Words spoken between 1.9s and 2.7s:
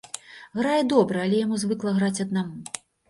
граць аднаму.